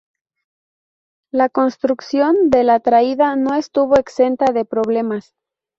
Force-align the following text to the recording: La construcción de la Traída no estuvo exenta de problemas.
La 1.31 1.47
construcción 1.47 2.49
de 2.49 2.63
la 2.63 2.79
Traída 2.79 3.35
no 3.35 3.53
estuvo 3.53 3.97
exenta 3.99 4.51
de 4.51 4.65
problemas. 4.65 5.35